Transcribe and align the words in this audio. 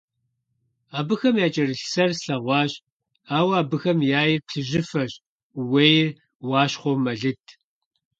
Абыхэм 0.99 1.35
якӀэрылъ 1.45 1.85
сэр 1.91 2.11
слъэгъуащ, 2.19 2.71
ауэ 3.37 3.53
абыхэм 3.61 3.99
яир 4.21 4.41
плъыжьыфэщ, 4.47 5.13
ууейр 5.59 6.07
уащхъуэу 6.47 7.01
мэлыд. 7.03 7.43